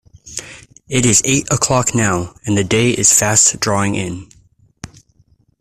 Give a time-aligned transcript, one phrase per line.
[0.89, 4.31] It is eight o'clock now, and the day is fast drawing in.